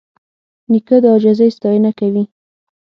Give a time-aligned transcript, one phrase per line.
[0.71, 2.23] نیکه د عاجزۍ ستاینه کوي.